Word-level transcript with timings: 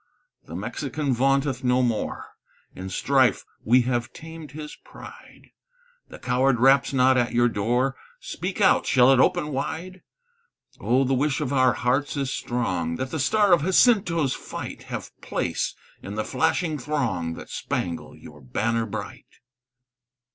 "The 0.47 0.55
Mexican 0.55 1.13
vaunteth 1.13 1.63
no 1.63 1.83
more; 1.83 2.35
In 2.73 2.89
strife 2.89 3.45
we 3.63 3.81
have 3.81 4.11
tamed 4.13 4.53
his 4.53 4.75
pride; 4.75 5.51
The 6.09 6.17
coward 6.17 6.59
raps 6.59 6.91
not 6.91 7.17
at 7.17 7.33
your 7.33 7.47
door, 7.47 7.95
Speak 8.19 8.59
out! 8.61 8.87
shall 8.87 9.13
it 9.13 9.19
open 9.19 9.49
wide? 9.49 10.01
Oh, 10.79 11.03
the 11.03 11.13
wish 11.13 11.39
of 11.39 11.53
our 11.53 11.73
hearts 11.73 12.17
is 12.17 12.33
strong, 12.33 12.95
That 12.95 13.11
the 13.11 13.19
star 13.19 13.53
of 13.53 13.61
Jacinto's 13.61 14.33
fight 14.33 14.85
Have 14.89 15.11
place 15.21 15.75
in 16.01 16.15
the 16.15 16.25
flashing 16.25 16.79
throng 16.79 17.35
That 17.35 17.49
spangle 17.51 18.17
your 18.17 18.41
banner 18.41 18.87
bright." 18.87 19.27